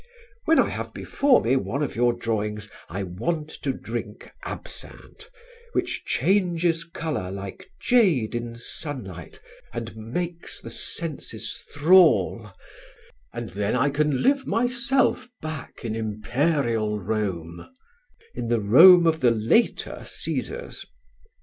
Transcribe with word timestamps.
"When 0.45 0.57
I 0.59 0.67
have 0.69 0.95
before 0.95 1.43
me 1.43 1.55
one 1.55 1.83
of 1.83 1.95
your 1.95 2.11
drawings 2.11 2.71
I 2.89 3.03
want 3.03 3.49
to 3.61 3.71
drink 3.71 4.31
absinthe, 4.43 5.29
which 5.73 6.05
changes 6.07 6.83
colour 6.85 7.29
like 7.31 7.69
jade 7.79 8.33
in 8.33 8.55
sunlight 8.55 9.39
and 9.71 10.15
takes 10.15 10.59
the 10.59 10.71
senses 10.71 11.63
thrall, 11.71 12.51
and 13.31 13.51
then 13.51 13.75
I 13.75 13.91
can 13.91 14.23
live 14.23 14.47
myself 14.47 15.29
back 15.39 15.85
in 15.85 15.95
imperial 15.95 16.97
Rome, 16.99 17.69
in 18.33 18.47
the 18.47 18.59
Rome 18.59 19.05
of 19.05 19.19
the 19.19 19.29
later 19.29 19.99
Cæsars." 20.01 20.83